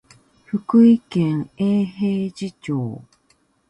[0.45, 3.01] 福井県永平寺町